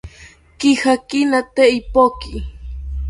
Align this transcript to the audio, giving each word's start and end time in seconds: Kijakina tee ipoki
Kijakina 0.59 1.39
tee 1.53 1.69
ipoki 1.79 2.33